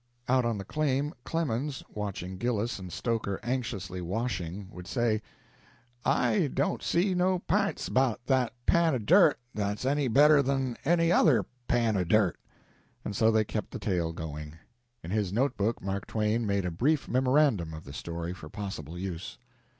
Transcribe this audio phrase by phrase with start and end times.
[0.27, 5.21] Out on the claim, Clemens, watching Gillis and Stoker anxiously washing, would say,
[6.03, 11.11] "I don't see no pints about that pan o' dirt that's any better than any
[11.11, 12.39] other pan o' dirt."
[13.05, 14.57] And so they kept the tale going.
[15.03, 18.97] In his note book Mark Twain made a brief memorandum of the story for possible
[18.97, 19.37] use.